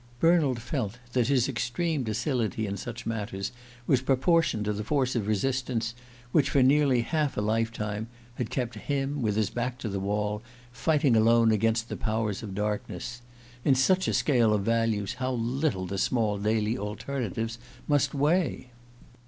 Bernald 0.19 0.59
felt 0.59 0.97
that 1.13 1.27
his 1.27 1.47
extreme 1.47 2.01
docility 2.01 2.65
in 2.65 2.75
such 2.75 3.05
matters 3.05 3.51
was 3.85 4.01
proportioned 4.01 4.65
to 4.65 4.73
the 4.73 4.83
force 4.83 5.15
of 5.15 5.27
resistance 5.27 5.93
which, 6.31 6.49
for 6.49 6.63
nearly 6.63 7.01
half 7.03 7.37
a 7.37 7.39
life 7.41 7.71
time, 7.71 8.07
had 8.33 8.49
kept 8.49 8.73
him, 8.73 9.21
with 9.21 9.35
his 9.35 9.51
back 9.51 9.77
to 9.77 9.87
the 9.87 9.99
wall, 9.99 10.41
fighting 10.71 11.15
alone 11.15 11.51
against 11.51 11.87
the 11.87 11.95
powers 11.97 12.41
of 12.41 12.55
darkness. 12.55 13.21
In 13.63 13.75
such 13.75 14.07
a 14.07 14.13
scale 14.15 14.55
of 14.55 14.63
values 14.65 15.17
how 15.21 15.33
little 15.33 15.85
the 15.85 15.99
small 15.99 16.39
daily 16.39 16.75
alternatives 16.79 17.59
must 17.87 18.15
weigh! 18.15 18.71